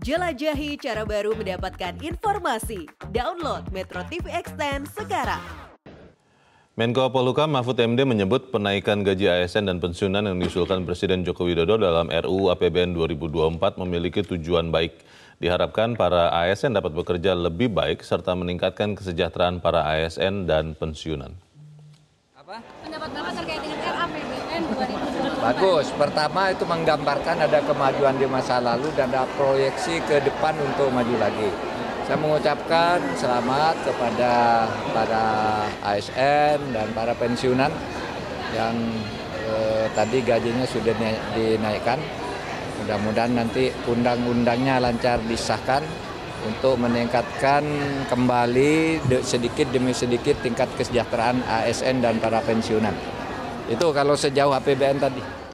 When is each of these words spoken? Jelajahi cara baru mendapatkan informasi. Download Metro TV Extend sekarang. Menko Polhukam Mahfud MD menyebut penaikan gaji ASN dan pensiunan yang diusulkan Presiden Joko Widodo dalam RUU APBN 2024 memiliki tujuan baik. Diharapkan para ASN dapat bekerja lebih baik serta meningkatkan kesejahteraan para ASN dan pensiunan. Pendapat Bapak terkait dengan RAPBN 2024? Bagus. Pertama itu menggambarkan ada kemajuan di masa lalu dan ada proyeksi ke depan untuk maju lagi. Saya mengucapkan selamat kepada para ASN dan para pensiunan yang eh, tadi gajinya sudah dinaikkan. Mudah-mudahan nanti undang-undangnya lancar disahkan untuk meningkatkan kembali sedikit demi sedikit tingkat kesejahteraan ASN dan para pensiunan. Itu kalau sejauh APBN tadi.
Jelajahi 0.00 0.80
cara 0.80 1.04
baru 1.04 1.36
mendapatkan 1.36 1.92
informasi. 2.00 2.88
Download 3.12 3.68
Metro 3.68 4.00
TV 4.08 4.32
Extend 4.32 4.88
sekarang. 4.96 5.44
Menko 6.72 7.12
Polhukam 7.12 7.52
Mahfud 7.52 7.76
MD 7.76 8.08
menyebut 8.08 8.48
penaikan 8.48 9.04
gaji 9.04 9.28
ASN 9.28 9.68
dan 9.68 9.76
pensiunan 9.76 10.24
yang 10.24 10.40
diusulkan 10.40 10.88
Presiden 10.88 11.20
Joko 11.28 11.44
Widodo 11.44 11.76
dalam 11.76 12.08
RUU 12.08 12.48
APBN 12.48 12.96
2024 12.96 13.76
memiliki 13.84 14.24
tujuan 14.24 14.72
baik. 14.72 15.04
Diharapkan 15.36 16.00
para 16.00 16.32
ASN 16.32 16.80
dapat 16.80 16.96
bekerja 16.96 17.36
lebih 17.36 17.68
baik 17.68 18.00
serta 18.00 18.32
meningkatkan 18.32 18.96
kesejahteraan 18.96 19.60
para 19.60 19.84
ASN 19.84 20.48
dan 20.48 20.72
pensiunan. 20.80 21.36
Pendapat 22.40 23.08
Bapak 23.12 23.32
terkait 23.36 23.60
dengan 23.60 23.78
RAPBN 23.84 24.26
2024? 24.32 24.39
Bagus. 25.40 25.88
Pertama 25.96 26.52
itu 26.52 26.68
menggambarkan 26.68 27.48
ada 27.48 27.64
kemajuan 27.64 28.12
di 28.20 28.28
masa 28.28 28.60
lalu 28.60 28.92
dan 28.92 29.08
ada 29.08 29.24
proyeksi 29.40 30.04
ke 30.04 30.20
depan 30.20 30.52
untuk 30.60 30.92
maju 30.92 31.16
lagi. 31.16 31.48
Saya 32.04 32.20
mengucapkan 32.20 33.00
selamat 33.16 33.88
kepada 33.88 34.32
para 34.92 35.26
ASN 35.80 36.76
dan 36.76 36.92
para 36.92 37.16
pensiunan 37.16 37.72
yang 38.52 38.76
eh, 39.48 39.88
tadi 39.96 40.20
gajinya 40.20 40.68
sudah 40.68 40.92
dinaikkan. 41.32 41.96
Mudah-mudahan 42.84 43.32
nanti 43.32 43.72
undang-undangnya 43.88 44.76
lancar 44.76 45.24
disahkan 45.24 45.80
untuk 46.44 46.76
meningkatkan 46.76 47.64
kembali 48.12 49.00
sedikit 49.24 49.72
demi 49.72 49.96
sedikit 49.96 50.36
tingkat 50.44 50.68
kesejahteraan 50.76 51.40
ASN 51.48 52.04
dan 52.04 52.20
para 52.20 52.44
pensiunan. 52.44 53.19
Itu 53.70 53.94
kalau 53.94 54.18
sejauh 54.18 54.50
APBN 54.50 54.98
tadi. 54.98 55.49